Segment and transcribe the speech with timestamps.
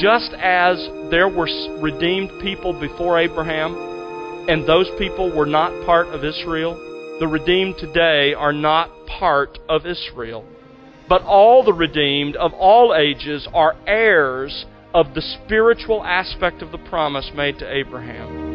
[0.00, 0.78] just as
[1.10, 1.48] there were
[1.80, 6.74] redeemed people before Abraham, and those people were not part of Israel,
[7.20, 10.44] the redeemed today are not part of Israel.
[11.08, 16.78] But all the redeemed of all ages are heirs of the spiritual aspect of the
[16.78, 18.47] promise made to Abraham.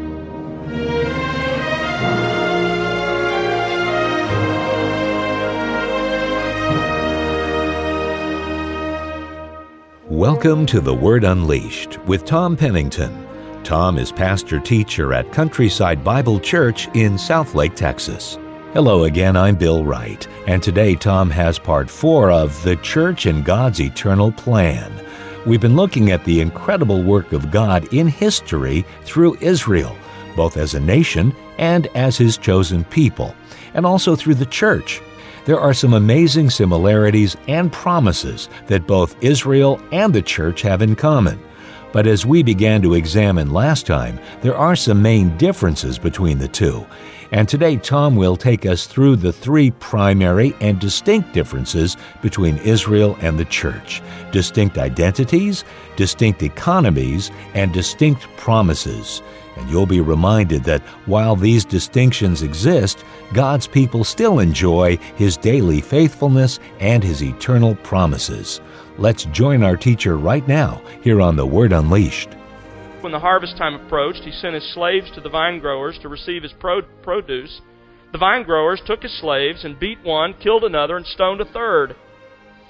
[10.23, 13.27] Welcome to The Word Unleashed with Tom Pennington.
[13.65, 18.39] Tom is pastor teacher at Countryside Bible Church in Southlake, Texas.
[18.71, 23.43] Hello again, I'm Bill Wright, and today Tom has part four of The Church and
[23.43, 25.05] God's Eternal Plan.
[25.45, 29.93] We've been looking at the incredible work of God in history through Israel,
[30.37, 33.35] both as a nation and as His chosen people,
[33.73, 35.01] and also through the church
[35.45, 40.95] there are some amazing similarities and promises that both Israel and the church have in
[40.95, 41.39] common.
[41.91, 46.47] But as we began to examine last time, there are some main differences between the
[46.47, 46.85] two.
[47.31, 53.17] And today, Tom will take us through the three primary and distinct differences between Israel
[53.21, 55.63] and the church distinct identities,
[55.95, 59.21] distinct economies, and distinct promises.
[59.57, 65.81] And you'll be reminded that while these distinctions exist, God's people still enjoy His daily
[65.81, 68.61] faithfulness and His eternal promises.
[68.97, 72.29] Let's join our teacher right now here on The Word Unleashed.
[73.01, 76.43] When the harvest time approached, he sent his slaves to the vine growers to receive
[76.43, 77.61] his produce.
[78.13, 81.95] The vine growers took his slaves and beat one, killed another, and stoned a third.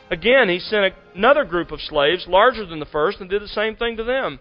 [0.09, 3.75] Again, he sent another group of slaves, larger than the first, and did the same
[3.75, 4.39] thing to them.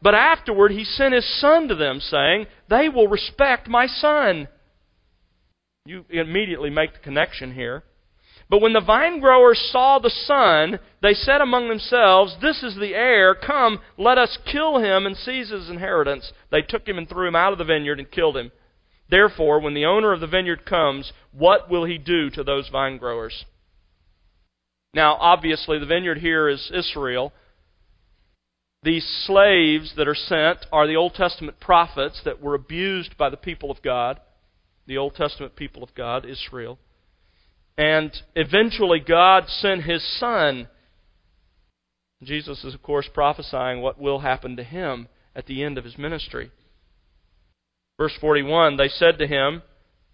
[0.00, 4.48] But afterward, he sent his son to them, saying, They will respect my son.
[5.84, 7.82] You immediately make the connection here.
[8.50, 12.94] But when the vine growers saw the son, they said among themselves, This is the
[12.94, 13.34] heir.
[13.34, 16.32] Come, let us kill him and seize his inheritance.
[16.50, 18.52] They took him and threw him out of the vineyard and killed him.
[19.10, 22.98] Therefore, when the owner of the vineyard comes, what will he do to those vine
[22.98, 23.44] growers?
[24.94, 27.32] Now, obviously, the vineyard here is Israel.
[28.82, 33.36] These slaves that are sent are the Old Testament prophets that were abused by the
[33.36, 34.20] people of God,
[34.86, 36.78] the Old Testament people of God, Israel.
[37.76, 40.68] And eventually God sent his son.
[42.22, 45.98] Jesus is, of course, prophesying what will happen to him at the end of his
[45.98, 46.50] ministry.
[47.96, 49.62] Verse 41 They said to him,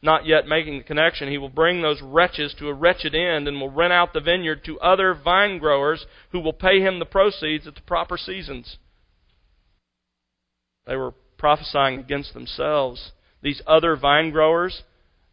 [0.05, 3.59] not yet making the connection, he will bring those wretches to a wretched end and
[3.61, 7.67] will rent out the vineyard to other vine growers who will pay him the proceeds
[7.67, 8.77] at the proper seasons.
[10.87, 13.13] They were prophesying against themselves.
[13.43, 14.83] These other vine growers,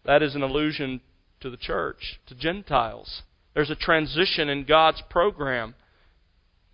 [0.05, 1.01] that is an allusion
[1.41, 3.23] to the church, to Gentiles.
[3.53, 5.75] There's a transition in God's program.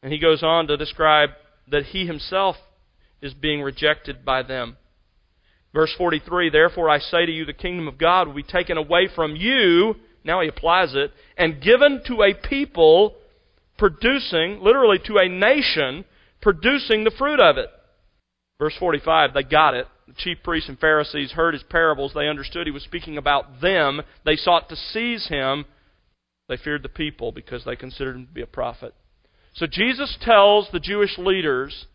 [0.03, 1.31] And he goes on to describe
[1.69, 2.57] that he himself
[3.21, 4.77] is being rejected by them.
[5.73, 9.09] Verse 43 Therefore I say to you, the kingdom of God will be taken away
[9.13, 13.15] from you, now he applies it, and given to a people
[13.77, 16.05] producing, literally to a nation,
[16.41, 17.69] producing the fruit of it.
[18.59, 19.87] Verse 45, they got it.
[20.07, 22.13] The chief priests and Pharisees heard his parables.
[22.13, 24.01] They understood he was speaking about them.
[24.25, 25.65] They sought to seize him.
[26.49, 28.95] They feared the people because they considered him to be a prophet.
[29.53, 31.85] So Jesus tells the Jewish leaders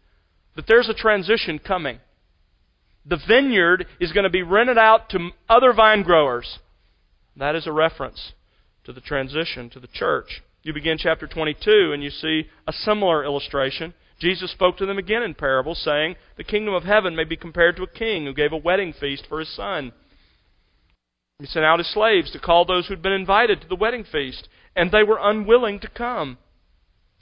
[0.57, 1.99] that there's a transition coming
[3.05, 6.59] the vineyard is going to be rented out to other vine growers.
[7.37, 8.33] That is a reference
[8.85, 10.43] to the transition to the church.
[10.63, 13.95] You begin chapter 22 and you see a similar illustration.
[14.21, 17.77] Jesus spoke to them again in parables, saying, The kingdom of heaven may be compared
[17.77, 19.93] to a king who gave a wedding feast for his son.
[21.41, 24.05] He sent out his slaves to call those who had been invited to the wedding
[24.05, 26.39] feast, and they were unwilling to come.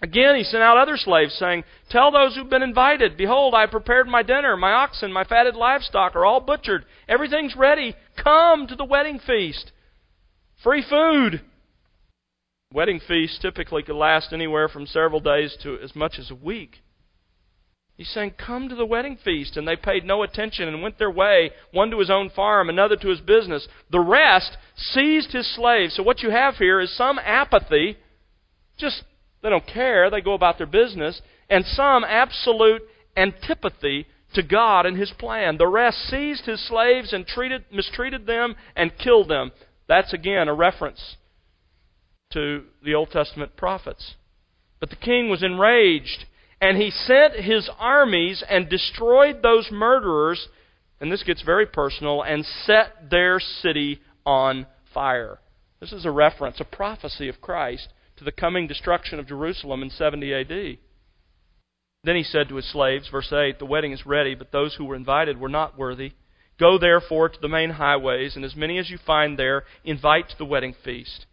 [0.02, 3.70] Again, he sent out other slaves, saying, Tell those who've been invited, Behold, I have
[3.70, 4.56] prepared my dinner.
[4.56, 6.86] My oxen, my fatted livestock are all butchered.
[7.06, 7.94] Everything's ready.
[8.22, 9.72] Come to the wedding feast.
[10.62, 11.42] Free food.
[12.72, 16.76] Wedding feasts typically could last anywhere from several days to as much as a week.
[17.96, 19.58] He's saying, Come to the wedding feast.
[19.58, 22.96] And they paid no attention and went their way, one to his own farm, another
[22.96, 23.68] to his business.
[23.90, 25.96] The rest seized his slaves.
[25.96, 27.98] So what you have here is some apathy,
[28.78, 29.02] just
[29.42, 30.10] they don't care.
[30.10, 31.20] They go about their business.
[31.48, 32.82] And some absolute
[33.16, 35.56] antipathy to God and His plan.
[35.56, 39.52] The rest seized His slaves and treated, mistreated them and killed them.
[39.88, 41.16] That's again a reference
[42.32, 44.14] to the Old Testament prophets.
[44.78, 46.26] But the king was enraged,
[46.60, 50.48] and he sent his armies and destroyed those murderers,
[51.00, 55.40] and this gets very personal, and set their city on fire.
[55.80, 57.88] This is a reference, a prophecy of Christ
[58.20, 60.78] to the coming destruction of Jerusalem in 70 AD.
[62.04, 64.84] Then he said to his slaves, verse 8, The wedding is ready, but those who
[64.84, 66.12] were invited were not worthy.
[66.58, 70.38] Go therefore to the main highways, and as many as you find there, invite to
[70.38, 71.24] the wedding feast.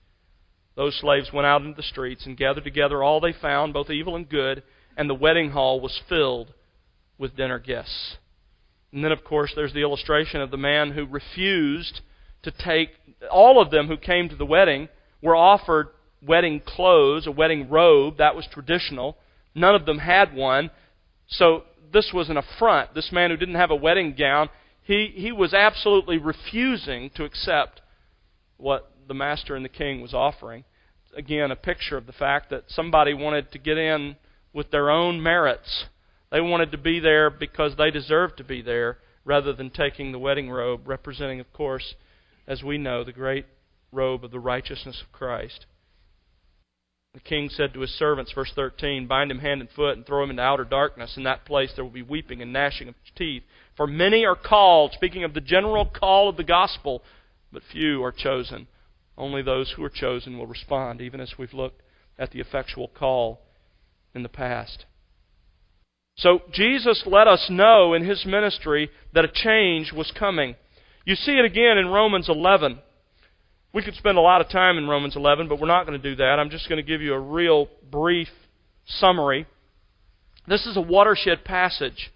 [0.77, 4.15] Those slaves went out into the streets and gathered together all they found, both evil
[4.15, 4.63] and good,
[4.95, 6.53] and the wedding hall was filled
[7.17, 8.15] with dinner guests.
[8.93, 11.99] And then, of course, there's the illustration of the man who refused
[12.43, 12.91] to take.
[13.29, 14.87] All of them who came to the wedding
[15.21, 15.89] were offered
[16.21, 18.17] wedding clothes, a wedding robe.
[18.17, 19.17] That was traditional.
[19.55, 20.71] None of them had one.
[21.27, 22.93] So this was an affront.
[22.93, 24.49] This man who didn't have a wedding gown,
[24.83, 27.81] he, he was absolutely refusing to accept
[28.57, 30.63] what the master and the king was offering.
[31.15, 34.15] Again, a picture of the fact that somebody wanted to get in
[34.53, 35.85] with their own merits.
[36.31, 40.19] They wanted to be there because they deserved to be there rather than taking the
[40.19, 41.95] wedding robe, representing, of course,
[42.47, 43.45] as we know, the great
[43.91, 45.65] robe of the righteousness of Christ.
[47.17, 50.23] The king said to his servants, verse 13, Bind him hand and foot and throw
[50.23, 51.17] him into outer darkness.
[51.17, 53.41] In that place there will be weeping and gnashing of teeth.
[53.75, 57.01] For many are called, speaking of the general call of the gospel,
[57.51, 58.67] but few are chosen.
[59.17, 61.81] Only those who are chosen will respond, even as we've looked
[62.19, 63.41] at the effectual call
[64.13, 64.85] in the past.
[66.17, 70.55] So Jesus let us know in his ministry that a change was coming.
[71.03, 72.77] You see it again in Romans 11.
[73.73, 76.09] We could spend a lot of time in Romans 11, but we're not going to
[76.09, 76.39] do that.
[76.39, 78.29] I'm just going to give you a real brief
[78.85, 79.45] summary.
[80.47, 82.11] This is a watershed passage.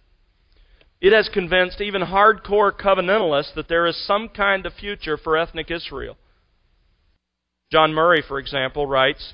[1.01, 5.69] It has convinced even hardcore covenantalists that there is some kind of future for ethnic
[5.69, 6.15] Israel.
[7.71, 9.33] John Murray, for example, writes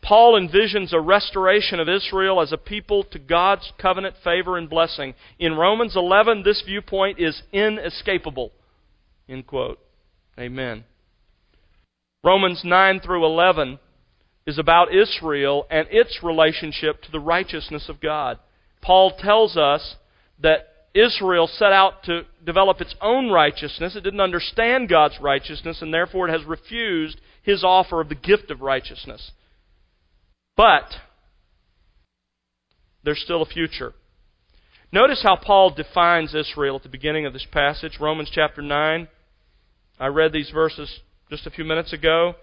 [0.00, 5.14] Paul envisions a restoration of Israel as a people to God's covenant favor and blessing.
[5.38, 8.52] In Romans 11, this viewpoint is inescapable.
[9.28, 9.80] End quote.
[10.38, 10.84] Amen.
[12.22, 13.78] Romans 9 through 11
[14.46, 18.38] is about Israel and its relationship to the righteousness of God.
[18.80, 19.96] Paul tells us
[20.40, 23.94] that Israel set out to develop its own righteousness.
[23.94, 28.50] It didn't understand God's righteousness, and therefore it has refused his offer of the gift
[28.50, 29.32] of righteousness.
[30.56, 30.86] But
[33.04, 33.92] there's still a future.
[34.90, 39.08] Notice how Paul defines Israel at the beginning of this passage, Romans chapter 9.
[40.00, 42.34] I read these verses just a few minutes ago.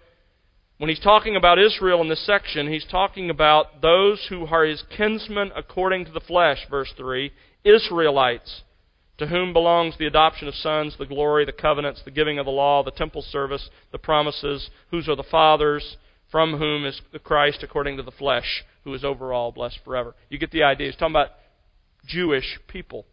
[0.77, 4.83] When he's talking about Israel in this section, he's talking about those who are his
[4.95, 7.31] kinsmen according to the flesh, verse 3,
[7.63, 8.63] Israelites,
[9.17, 12.51] to whom belongs the adoption of sons, the glory, the covenants, the giving of the
[12.51, 15.95] law, the temple service, the promises, whose are the fathers,
[16.29, 20.13] from whom is the Christ according to the flesh, who is over all blessed forever.
[20.29, 20.87] You get the idea.
[20.87, 21.31] He's talking about
[22.05, 23.05] Jewish people.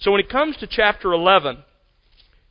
[0.00, 1.64] So when he comes to chapter 11,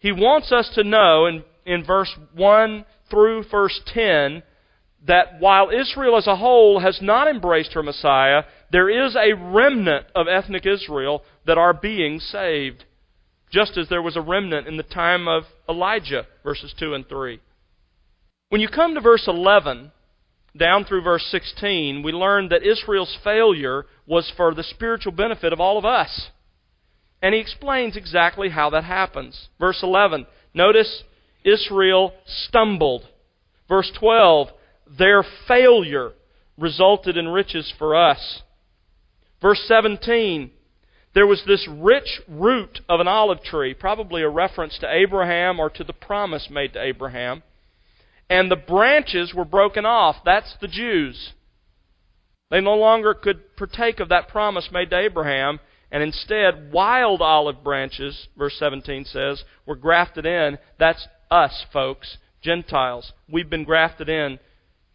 [0.02, 4.42] he wants us to know in, in verse 1 through verse 10
[5.06, 10.08] that while Israel as a whole has not embraced her Messiah, there is a remnant
[10.16, 12.86] of ethnic Israel that are being saved.
[13.52, 17.40] Just as there was a remnant in the time of Elijah, verses 2 and 3.
[18.50, 19.92] When you come to verse 11,
[20.58, 25.60] down through verse 16, we learn that Israel's failure was for the spiritual benefit of
[25.60, 26.32] all of us.
[27.22, 29.50] And he explains exactly how that happens.
[29.60, 31.04] Verse 11, notice
[31.44, 33.08] Israel stumbled.
[33.68, 34.50] Verse 12,
[34.98, 36.12] their failure
[36.58, 38.42] resulted in riches for us.
[39.42, 40.52] Verse 17,
[41.14, 45.70] there was this rich root of an olive tree, probably a reference to Abraham or
[45.70, 47.44] to the promise made to Abraham.
[48.30, 50.18] And the branches were broken off.
[50.24, 51.34] That's the Jews.
[52.50, 55.60] They no longer could partake of that promise made to Abraham,
[55.92, 60.58] and instead, wild olive branches, verse 17 says, were grafted in.
[60.80, 63.12] That's us, folks, Gentiles.
[63.30, 64.40] We've been grafted in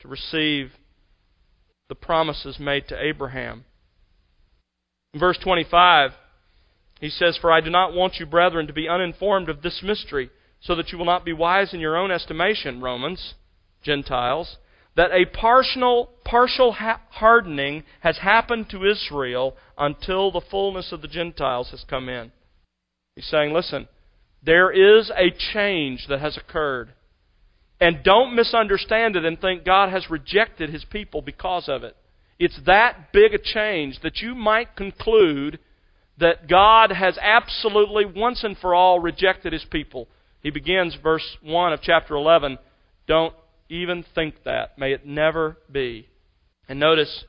[0.00, 0.72] to receive
[1.88, 3.66] the promises made to Abraham.
[5.12, 6.12] In verse 25,
[7.00, 10.30] he says, For I do not want you, brethren, to be uninformed of this mystery,
[10.60, 13.34] so that you will not be wise in your own estimation, Romans,
[13.82, 14.56] Gentiles
[14.96, 21.70] that a partial, partial hardening has happened to Israel until the fullness of the Gentiles
[21.70, 22.32] has come in.
[23.14, 23.88] He's saying, listen,
[24.42, 26.92] there is a change that has occurred.
[27.78, 31.94] And don't misunderstand it and think God has rejected his people because of it.
[32.38, 35.58] It's that big a change that you might conclude
[36.18, 40.08] that God has absolutely, once and for all, rejected his people.
[40.42, 42.58] He begins verse 1 of chapter 11.
[43.06, 43.34] Don't
[43.68, 44.78] even think that.
[44.78, 46.08] May it never be.
[46.68, 47.24] And notice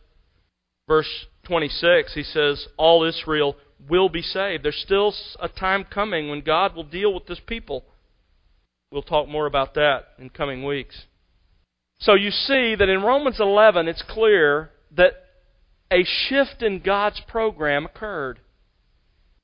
[0.88, 3.56] verse 26, he says, All Israel
[3.90, 4.64] will be saved.
[4.64, 7.84] There's still a time coming when God will deal with this people.
[8.92, 11.04] We'll talk more about that in coming weeks.
[12.00, 15.14] So you see that in Romans 11, it's clear that
[15.92, 18.40] a shift in God's program occurred.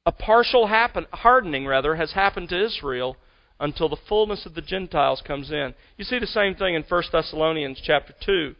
[0.05, 3.17] A partial happen, hardening, rather, has happened to Israel
[3.59, 5.73] until the fullness of the Gentiles comes in.
[5.97, 8.55] You see the same thing in 1 Thessalonians chapter 2.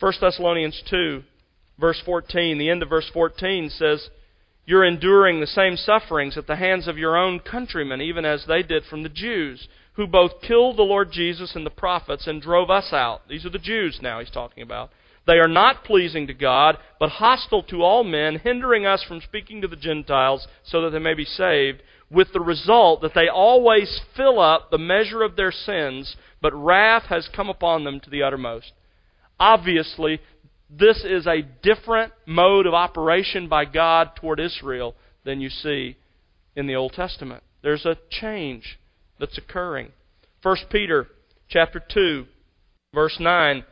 [0.00, 1.22] 1 Thessalonians 2,
[1.78, 4.08] verse 14, the end of verse 14 says,
[4.64, 8.62] You're enduring the same sufferings at the hands of your own countrymen, even as they
[8.62, 12.70] did from the Jews, who both killed the Lord Jesus and the prophets and drove
[12.70, 13.28] us out.
[13.28, 14.90] These are the Jews now he's talking about.
[15.30, 19.60] They are not pleasing to God, but hostile to all men, hindering us from speaking
[19.60, 24.00] to the Gentiles so that they may be saved, with the result that they always
[24.16, 28.24] fill up the measure of their sins, but wrath has come upon them to the
[28.24, 28.72] uttermost.
[29.38, 30.18] Obviously,
[30.68, 35.96] this is a different mode of operation by God toward Israel than you see
[36.56, 37.44] in the Old Testament.
[37.62, 38.80] There's a change
[39.20, 39.92] that's occurring.
[40.42, 41.06] 1 Peter
[41.48, 42.26] chapter 2
[42.92, 43.64] verse 9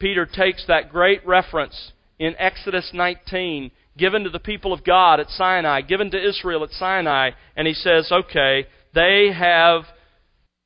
[0.00, 5.28] Peter takes that great reference in Exodus 19 given to the people of God at
[5.28, 9.82] Sinai, given to Israel at Sinai, and he says, okay, they have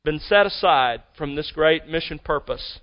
[0.05, 2.79] been set aside from this great mission purpose.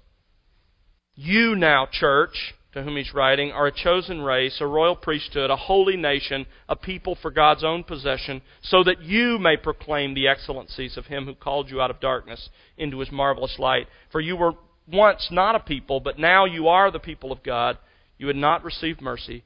[1.15, 5.55] You now, church, to whom he's writing, are a chosen race, a royal priesthood, a
[5.55, 10.97] holy nation, a people for God's own possession, so that you may proclaim the excellencies
[10.97, 13.87] of him who called you out of darkness into his marvelous light.
[14.11, 14.53] For you were
[14.87, 17.77] once not a people, but now you are the people of God.
[18.17, 19.43] You had not received mercy,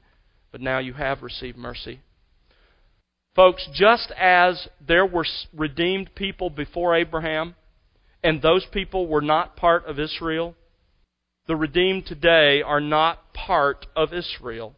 [0.52, 2.00] but now you have received mercy.
[3.34, 7.54] Folks, just as there were redeemed people before Abraham,
[8.22, 10.54] and those people were not part of Israel,
[11.46, 14.74] the redeemed today are not part of Israel.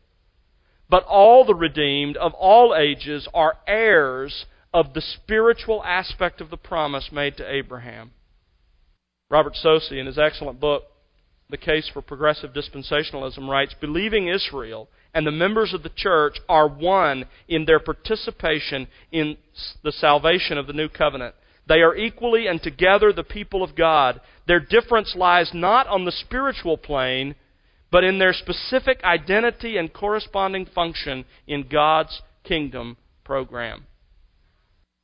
[0.91, 6.57] But all the redeemed of all ages are heirs of the spiritual aspect of the
[6.57, 8.11] promise made to Abraham.
[9.31, 10.85] Robert Saucy, in his excellent book,
[11.51, 16.69] The Case for Progressive Dispensationalism, writes Believing Israel and the members of the church are
[16.69, 19.37] one in their participation in
[19.83, 21.35] the salvation of the new covenant.
[21.67, 24.21] They are equally and together the people of God.
[24.47, 27.35] Their difference lies not on the spiritual plane,
[27.91, 33.87] but in their specific identity and corresponding function in God's kingdom program.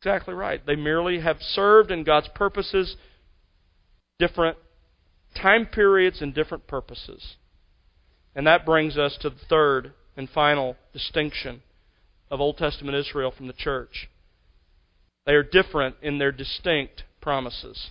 [0.00, 0.64] Exactly right.
[0.64, 2.97] They merely have served in God's purposes
[4.18, 4.56] different
[5.40, 7.37] time periods and different purposes.
[8.35, 11.62] And that brings us to the third and final distinction
[12.30, 14.09] of Old Testament Israel from the church.
[15.26, 17.90] They are different in their distinct promises.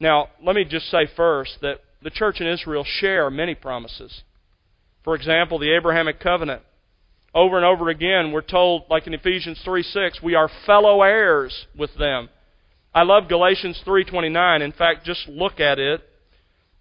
[0.00, 4.22] Now, let me just say first that the church in Israel share many promises.
[5.04, 6.62] For example, the Abrahamic covenant.
[7.34, 11.66] Over and over again, we're told, like in Ephesians 3 6, we are fellow heirs
[11.76, 12.28] with them.
[12.94, 14.62] I love Galatians 3:29.
[14.62, 16.00] In fact, just look at it.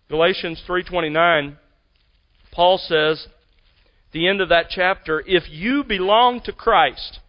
[0.10, 1.58] Galatians 3:29
[2.53, 3.27] Paul says,
[4.12, 7.20] the end of that chapter, if you belong to Christ,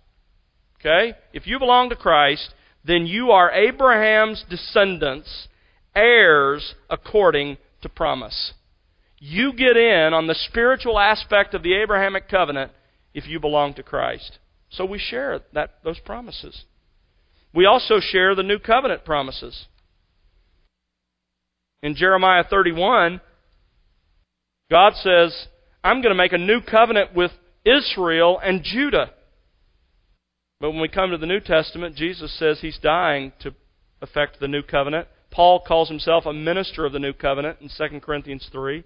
[0.78, 1.14] okay?
[1.32, 2.52] If you belong to Christ,
[2.84, 5.48] then you are Abraham's descendants,
[5.96, 8.52] heirs according to promise.
[9.18, 12.72] You get in on the spiritual aspect of the Abrahamic covenant
[13.14, 14.38] if you belong to Christ.
[14.68, 16.64] So we share that those promises.
[17.54, 19.66] We also share the new covenant promises.
[21.82, 23.20] In Jeremiah 31,
[24.70, 25.46] God says,
[25.84, 27.30] I'm going to make a new covenant with
[27.64, 29.11] Israel and Judah.
[30.61, 33.54] But when we come to the New Testament, Jesus says he's dying to
[34.00, 35.08] effect the new covenant.
[35.30, 38.82] Paul calls himself a minister of the new covenant in 2 Corinthians 3.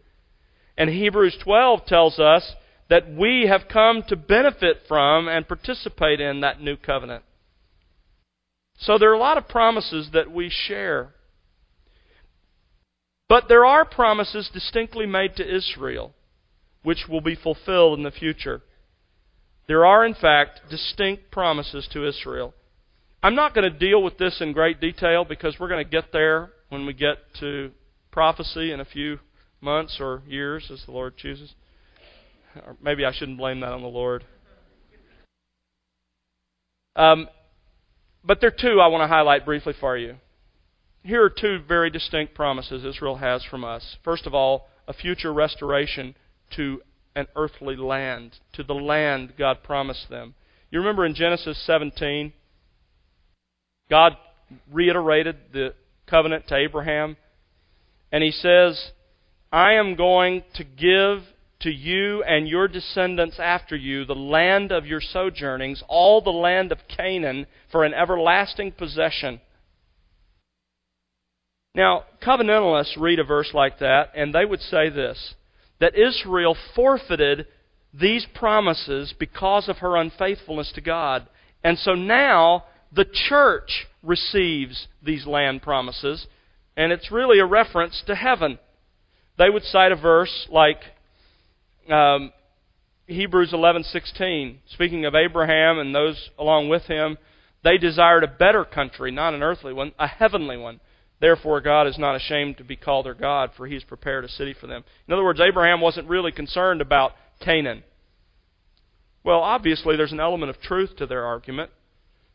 [0.76, 2.52] And Hebrews 12 tells us
[2.90, 7.22] that we have come to benefit from and participate in that new covenant.
[8.78, 11.14] So there are a lot of promises that we share.
[13.28, 16.14] But there are promises distinctly made to Israel,
[16.82, 18.62] which will be fulfilled in the future.
[19.66, 22.54] There are, in fact, distinct promises to Israel.
[23.22, 26.12] I'm not going to deal with this in great detail because we're going to get
[26.12, 27.72] there when we get to
[28.10, 29.18] prophecy in a few
[29.60, 31.52] months or years, as the Lord chooses.
[32.64, 34.24] Or maybe I shouldn't blame that on the Lord.
[36.96, 37.28] Um,
[38.24, 40.16] but there are two I want to highlight briefly for you.
[41.02, 43.96] Here are two very distinct promises Israel has from us.
[44.04, 46.14] First of all, a future restoration
[46.56, 46.82] to
[47.14, 50.34] an earthly land, to the land God promised them.
[50.70, 52.32] You remember in Genesis 17,
[53.90, 54.16] God
[54.70, 55.74] reiterated the
[56.06, 57.16] covenant to Abraham,
[58.12, 58.92] and he says,
[59.52, 61.22] I am going to give
[61.60, 66.70] to you and your descendants after you the land of your sojournings, all the land
[66.70, 69.40] of Canaan, for an everlasting possession.
[71.74, 75.34] Now, covenantalists read a verse like that, and they would say this
[75.80, 77.46] that Israel forfeited
[77.94, 81.28] these promises because of her unfaithfulness to God.
[81.62, 86.26] And so now the church receives these land promises,
[86.76, 88.58] and it's really a reference to heaven.
[89.36, 90.80] They would cite a verse like
[91.90, 92.32] um,
[93.06, 97.16] Hebrews 11:16, speaking of Abraham and those along with him,
[97.64, 100.80] they desired a better country, not an earthly one, a heavenly one.
[101.20, 104.28] Therefore, God is not ashamed to be called their God, for He has prepared a
[104.28, 104.84] city for them.
[105.06, 107.82] In other words, Abraham wasn't really concerned about Canaan.
[109.24, 111.70] Well, obviously, there's an element of truth to their argument.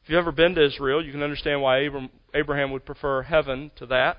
[0.04, 1.88] If you've ever been to Israel, you can understand why
[2.34, 4.18] Abraham would prefer heaven to that.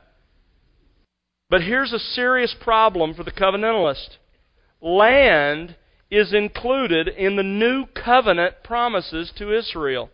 [1.50, 4.16] But here's a serious problem for the covenantalist
[4.80, 5.76] land
[6.10, 10.10] is included in the new covenant promises to Israel.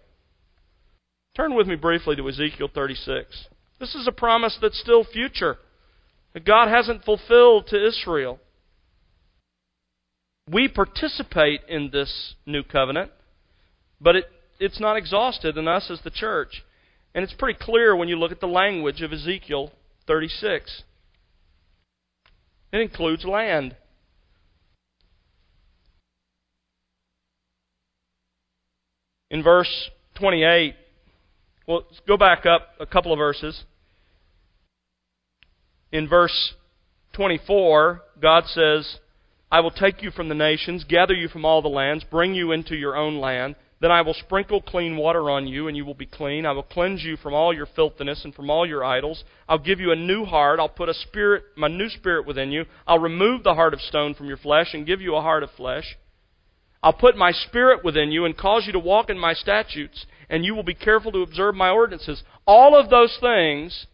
[1.37, 3.47] Turn with me briefly to Ezekiel 36.
[3.79, 5.59] This is a promise that's still future,
[6.35, 8.38] that God hasn't fulfilled to Israel.
[10.50, 13.11] We participate in this new covenant,
[14.00, 14.25] but it,
[14.59, 16.62] it's not exhausted in us as the church.
[17.14, 19.73] And it's pretty clear when you look at the language of Ezekiel
[20.07, 20.83] 36.
[22.73, 23.76] It includes land.
[29.30, 30.75] In verse 28,
[31.66, 33.64] well, let's go back up a couple of verses.
[35.92, 36.54] In verse
[37.14, 38.99] 24, God says,
[39.52, 42.52] I will take you from the nations, gather you from all the lands, bring you
[42.52, 43.56] into your own land.
[43.80, 46.44] Then I will sprinkle clean water on you, and you will be clean.
[46.44, 49.25] I will cleanse you from all your filthiness and from all your idols.
[49.49, 50.60] I'll give you a new heart.
[50.60, 52.66] I'll put a spirit, my new spirit within you.
[52.87, 55.50] I'll remove the heart of stone from your flesh and give you a heart of
[55.56, 55.96] flesh.
[56.82, 60.44] I'll put my spirit within you and cause you to walk in my statutes, and
[60.44, 62.22] you will be careful to observe my ordinances.
[62.46, 63.87] All of those things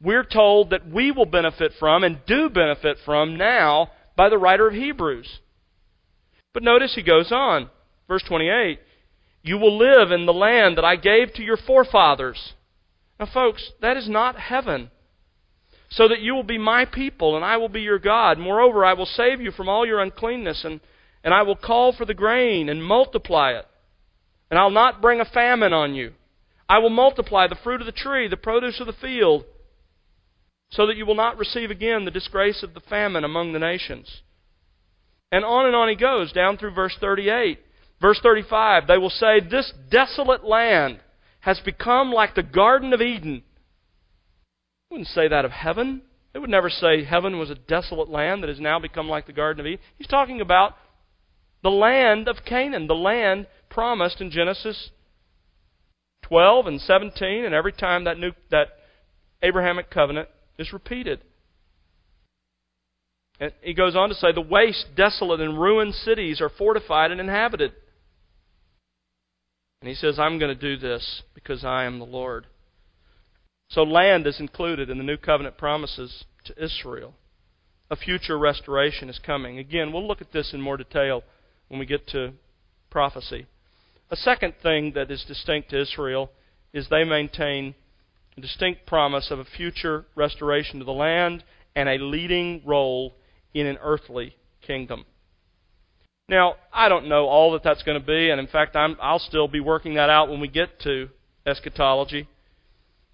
[0.00, 4.68] we're told that we will benefit from and do benefit from now by the writer
[4.68, 5.38] of Hebrews.
[6.52, 7.70] But notice he goes on.
[8.08, 8.78] Verse 28
[9.42, 12.52] You will live in the land that I gave to your forefathers.
[13.18, 14.90] Now, folks, that is not heaven.
[15.90, 18.38] So that you will be my people, and I will be your God.
[18.38, 20.80] Moreover, I will save you from all your uncleanness, and,
[21.28, 23.66] and I will call for the grain and multiply it.
[24.50, 26.14] And I'll not bring a famine on you.
[26.66, 29.44] I will multiply the fruit of the tree, the produce of the field
[30.70, 34.22] so that you will not receive again the disgrace of the famine among the nations.
[35.30, 37.58] And on and on he goes, down through verse 38.
[38.00, 40.98] Verse 35, they will say, This desolate land
[41.40, 43.42] has become like the Garden of Eden.
[44.88, 46.00] They wouldn't say that of heaven.
[46.32, 49.34] They would never say heaven was a desolate land that has now become like the
[49.34, 49.84] Garden of Eden.
[49.98, 50.74] He's talking about
[51.62, 54.90] the land of Canaan, the land promised in Genesis
[56.22, 58.68] 12 and 17, and every time that new that
[59.42, 61.20] Abrahamic covenant is repeated.
[63.40, 67.20] And he goes on to say, The waste, desolate, and ruined cities are fortified and
[67.20, 67.72] inhabited.
[69.80, 72.46] And he says, I'm going to do this because I am the Lord.
[73.70, 77.14] So land is included in the new covenant promises to Israel.
[77.90, 79.58] A future restoration is coming.
[79.58, 81.22] Again, we'll look at this in more detail
[81.68, 82.32] when we get to
[82.90, 83.46] prophecy.
[84.10, 86.30] A second thing that is distinct to Israel
[86.72, 87.74] is they maintain
[88.36, 93.14] a distinct promise of a future restoration to the land and a leading role
[93.54, 95.04] in an earthly kingdom.
[96.28, 99.18] Now, I don't know all that that's going to be, and in fact, i will
[99.18, 101.08] still be working that out when we get to
[101.46, 102.28] eschatology.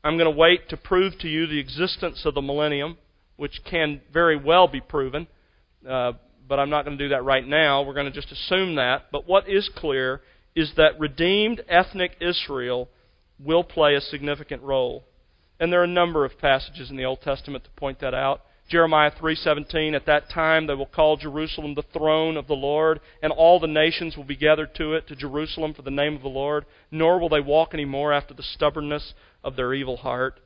[0.03, 2.99] I'm going to wait to prove to you the existence of the millennium,
[3.37, 5.29] which can very well be proven,
[5.89, 6.13] uh,
[6.49, 7.83] but I'm not going to do that right now.
[7.83, 9.07] We're going to just assume that.
[9.11, 10.21] But what is clear
[10.55, 12.89] is that redeemed ethnic Israel
[13.39, 15.05] will play a significant role.
[15.59, 18.43] And there are a number of passages in the Old Testament to point that out.
[18.69, 23.31] Jeremiah 3:17 At that time they will call Jerusalem the throne of the Lord and
[23.31, 26.29] all the nations will be gathered to it to Jerusalem for the name of the
[26.29, 30.41] Lord nor will they walk any more after the stubbornness of their evil heart.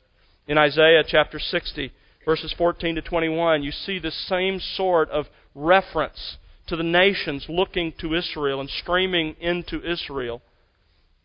[0.48, 1.92] In Isaiah chapter 60
[2.24, 7.92] verses 14 to 21 you see the same sort of reference to the nations looking
[7.98, 10.42] to Israel and streaming into Israel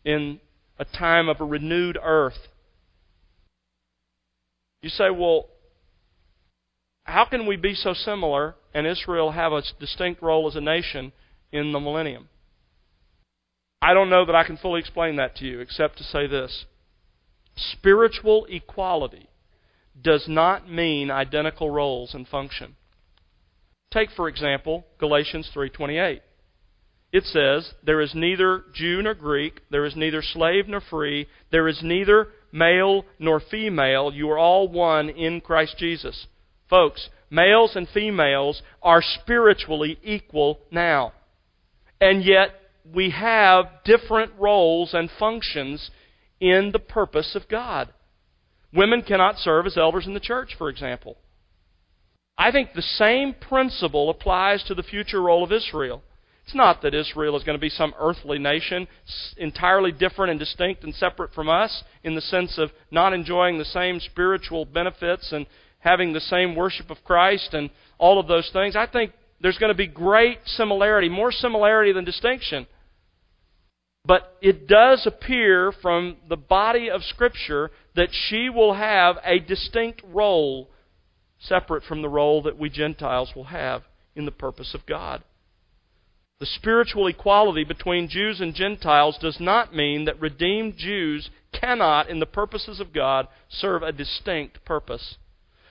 [0.04, 0.40] in
[0.78, 2.48] a time of a renewed earth
[4.84, 5.46] you say, well,
[7.04, 11.12] how can we be so similar and Israel have a distinct role as a nation
[11.50, 12.28] in the millennium?
[13.80, 16.66] I don't know that I can fully explain that to you, except to say this
[17.56, 19.30] spiritual equality
[20.00, 22.76] does not mean identical roles and function.
[23.92, 26.22] Take for example Galatians 3:28.
[27.12, 31.68] It says, "There is neither Jew nor Greek, there is neither slave nor free, there
[31.68, 36.26] is neither male nor female, you are all one in Christ Jesus.
[36.70, 41.12] Folks, males and females are spiritually equal now.
[42.00, 42.50] And yet,
[42.92, 45.90] we have different roles and functions
[46.40, 47.92] in the purpose of God.
[48.74, 51.16] Women cannot serve as elders in the church, for example.
[52.36, 56.02] I think the same principle applies to the future role of Israel.
[56.44, 58.86] It's not that Israel is going to be some earthly nation
[59.36, 63.64] entirely different and distinct and separate from us in the sense of not enjoying the
[63.64, 65.46] same spiritual benefits and
[65.78, 68.76] having the same worship of Christ and all of those things.
[68.76, 72.66] I think there's going to be great similarity, more similarity than distinction.
[74.04, 80.02] But it does appear from the body of Scripture that she will have a distinct
[80.04, 80.68] role
[81.40, 83.82] separate from the role that we Gentiles will have
[84.14, 85.22] in the purpose of God.
[86.40, 92.18] The spiritual equality between Jews and Gentiles does not mean that redeemed Jews cannot, in
[92.18, 95.16] the purposes of God, serve a distinct purpose.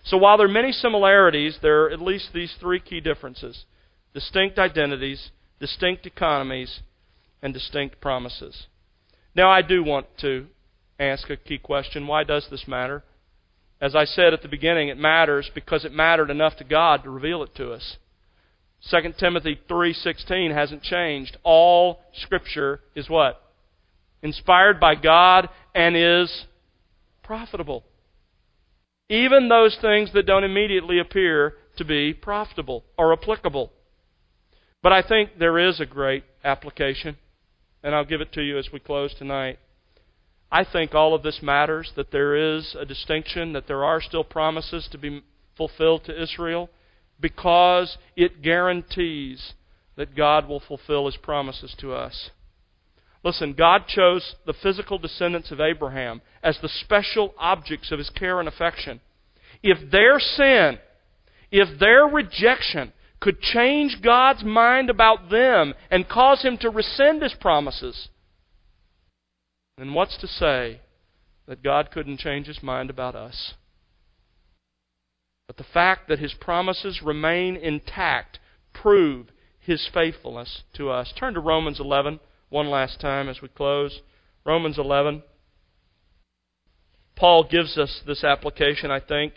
[0.03, 3.65] So while there are many similarities, there are at least these three key differences
[4.13, 6.81] distinct identities, distinct economies,
[7.43, 8.67] and distinct promises.
[9.35, 10.47] Now, I do want to
[10.99, 13.03] ask a key question why does this matter?
[13.81, 17.09] As I said at the beginning, it matters because it mattered enough to God to
[17.09, 17.97] reveal it to us.
[18.89, 21.37] 2 Timothy 3:16 hasn't changed.
[21.43, 23.41] All scripture is what?
[24.21, 26.45] Inspired by God and is
[27.23, 27.83] profitable.
[29.09, 33.71] Even those things that don't immediately appear to be profitable or applicable.
[34.81, 37.17] But I think there is a great application
[37.83, 39.59] and I'll give it to you as we close tonight.
[40.51, 44.23] I think all of this matters, that there is a distinction, that there are still
[44.23, 45.23] promises to be
[45.57, 46.69] fulfilled to Israel,
[47.19, 49.53] because it guarantees
[49.95, 52.29] that God will fulfill His promises to us.
[53.23, 58.39] Listen, God chose the physical descendants of Abraham as the special objects of His care
[58.39, 58.99] and affection.
[59.61, 60.77] If their sin,
[61.51, 62.91] if their rejection
[63.23, 68.09] could change God's mind about them and cause him to rescind his promises,
[69.77, 70.81] then what's to say
[71.47, 73.53] that God couldn't change his mind about us?
[75.47, 78.39] But the fact that his promises remain intact
[78.73, 81.13] prove his faithfulness to us.
[81.17, 84.01] Turn to Romans 11 one last time as we close.
[84.45, 85.23] Romans 11.
[87.15, 89.35] Paul gives us this application, I think.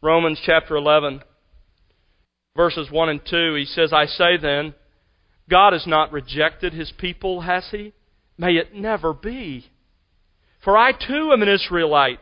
[0.00, 1.20] Romans chapter 11
[2.56, 4.74] verses 1 and 2, he says, I say then,
[5.48, 7.92] God has not rejected his people, has he?
[8.38, 9.66] May it never be.
[10.64, 12.18] For I too am an Israelite.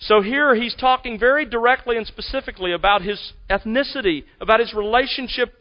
[0.00, 5.52] So here he's talking very directly and specifically about his ethnicity, about his relationship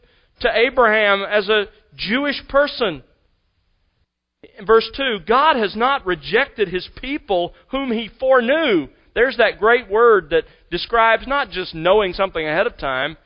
[0.41, 3.03] to Abraham as a Jewish person.
[4.59, 8.87] In verse 2, God has not rejected his people whom he foreknew.
[9.15, 13.17] There's that great word that describes not just knowing something ahead of time,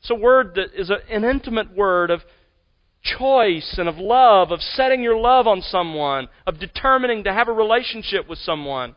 [0.00, 2.20] it's a word that is a, an intimate word of
[3.02, 7.52] choice and of love, of setting your love on someone, of determining to have a
[7.52, 8.94] relationship with someone.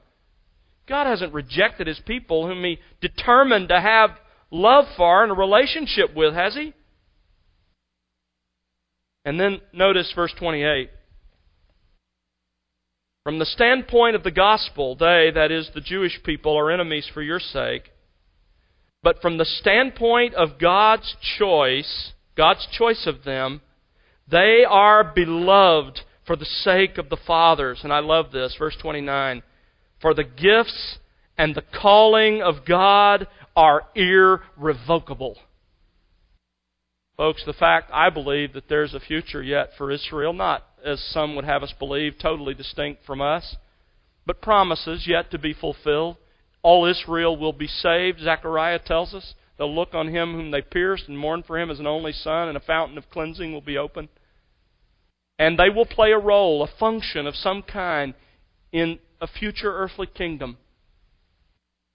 [0.88, 4.12] God hasn't rejected His people whom He determined to have
[4.50, 6.74] love for and a relationship with, has He?
[9.24, 10.90] And then notice verse 28.
[13.24, 17.22] From the standpoint of the gospel, they, that is, the Jewish people, are enemies for
[17.22, 17.91] your sake.
[19.04, 23.62] But from the standpoint of God's choice, God's choice of them,
[24.30, 27.80] they are beloved for the sake of the fathers.
[27.84, 29.42] And I love this, verse 29.
[30.02, 31.00] For the gifts
[31.38, 35.38] and the calling of God are irrevocable.
[37.18, 41.36] Folks, the fact I believe that there's a future yet for Israel, not as some
[41.36, 43.56] would have us believe, totally distinct from us,
[44.26, 46.18] but promises yet to be fulfilled.
[46.64, 49.34] All Israel will be saved, Zechariah tells us.
[49.58, 52.48] They'll look on him whom they pierced and mourn for him as an only son,
[52.48, 54.10] and a fountain of cleansing will be opened.
[55.38, 58.14] And they will play a role, a function of some kind
[58.72, 60.58] in a future earthly kingdom.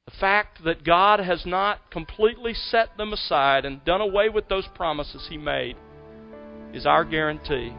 [0.07, 4.67] The fact that God has not completely set them aside and done away with those
[4.75, 5.77] promises He made
[6.73, 7.73] is our guarantee,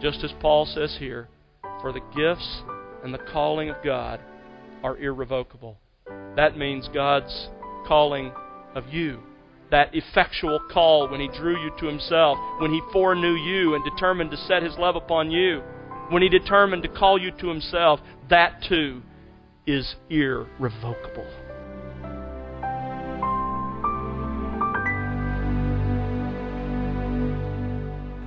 [0.00, 1.28] just as Paul says here,
[1.80, 2.62] for the gifts
[3.02, 4.20] and the calling of God
[4.84, 5.78] are irrevocable.
[6.36, 7.48] That means God's
[7.86, 8.32] calling
[8.74, 9.20] of you.
[9.70, 14.30] That effectual call when He drew you to Himself, when He foreknew you and determined
[14.30, 15.62] to set His love upon you,
[16.10, 19.02] when He determined to call you to Himself, that too
[19.66, 21.26] is irrevocable.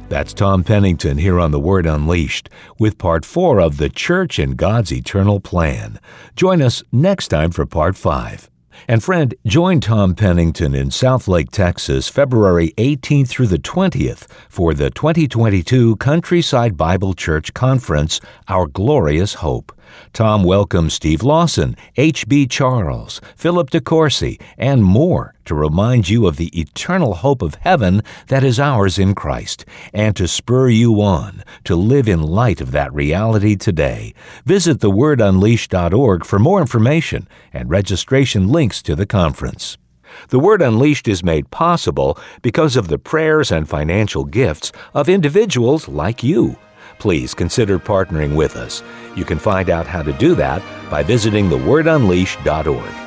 [0.10, 4.56] That's Tom Pennington here on The Word Unleashed with part four of The Church and
[4.56, 6.00] God's Eternal Plan.
[6.34, 8.50] Join us next time for part five.
[8.88, 14.89] And friend, join Tom Pennington in Southlake, Texas, February 18th through the 20th for the
[14.91, 19.74] 2022 Countryside Bible Church Conference, Our Glorious Hope.
[20.13, 22.48] Tom welcomes Steve Lawson, H.B.
[22.48, 28.44] Charles, Philip DeCourcy, and more to remind you of the eternal hope of heaven that
[28.44, 32.94] is ours in Christ, and to spur you on to live in light of that
[32.94, 34.14] reality today.
[34.46, 39.78] Visit thewordunleashed.org for more information and registration links to the conference.
[40.30, 45.88] The Word Unleashed is made possible because of the prayers and financial gifts of individuals
[45.88, 46.58] like you
[47.00, 48.84] please consider partnering with us.
[49.16, 53.07] You can find out how to do that by visiting thewordunleashed.org.